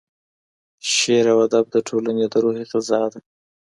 شعر 0.93 1.25
او 1.33 1.37
ادب 1.47 1.65
د 1.71 1.77
ټولني 1.87 2.25
د 2.31 2.33
روح 2.43 2.57
غذا 2.71 3.01
ده. 3.13 3.19